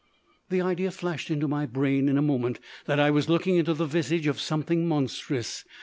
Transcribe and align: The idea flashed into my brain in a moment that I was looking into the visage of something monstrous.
The 0.49 0.61
idea 0.61 0.89
flashed 0.89 1.29
into 1.29 1.47
my 1.47 1.67
brain 1.67 2.09
in 2.09 2.17
a 2.17 2.23
moment 2.23 2.59
that 2.85 2.99
I 2.99 3.11
was 3.11 3.29
looking 3.29 3.57
into 3.57 3.75
the 3.75 3.85
visage 3.85 4.25
of 4.25 4.39
something 4.41 4.87
monstrous. 4.87 5.63